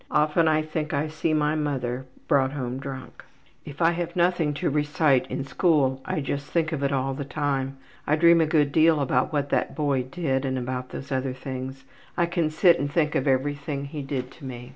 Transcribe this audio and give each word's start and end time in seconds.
Often 0.09 0.47
I 0.47 0.63
think 0.63 0.95
I 0.95 1.07
see 1.07 1.31
my 1.31 1.53
mother 1.53 2.07
brought 2.27 2.53
home 2.53 2.79
drunk. 2.79 3.23
``If 3.67 3.81
I 3.81 3.91
have 3.91 4.17
anything 4.17 4.55
to 4.55 4.69
recite 4.71 5.27
in 5.29 5.43
school 5.45 6.01
I 6.05 6.21
just 6.21 6.47
think 6.47 6.71
of 6.71 6.81
it 6.81 6.91
all 6.91 7.13
the 7.13 7.23
time. 7.23 7.77
I 8.07 8.15
dream 8.15 8.41
a 8.41 8.47
good 8.47 8.71
deal 8.71 8.99
about 8.99 9.31
what 9.31 9.49
that 9.49 9.75
boy 9.75 10.01
did 10.01 10.43
and 10.43 10.57
about 10.57 10.89
these 10.89 11.11
other 11.11 11.33
things. 11.33 11.83
I 12.17 12.25
can 12.25 12.49
sit 12.49 12.79
and 12.79 12.91
think 12.91 13.13
of 13.13 13.27
everything 13.27 13.85
he 13.85 14.01
did 14.01 14.31
to 14.31 14.43
me. 14.43 14.69